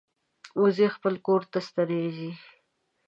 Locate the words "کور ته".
1.25-1.59